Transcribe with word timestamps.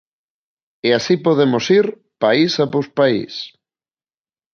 E 0.87 0.89
así 0.97 1.15
podemos 1.25 1.65
ir 1.79 1.85
país 2.23 2.51
após 2.65 2.87
país. 2.99 3.33